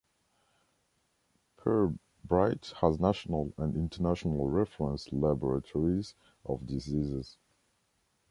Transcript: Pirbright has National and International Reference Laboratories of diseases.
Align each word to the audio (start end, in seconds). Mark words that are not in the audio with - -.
Pirbright 1.59 2.73
has 2.77 2.99
National 2.99 3.53
and 3.59 3.75
International 3.75 4.49
Reference 4.49 5.07
Laboratories 5.13 6.15
of 6.43 6.65
diseases. 6.65 7.37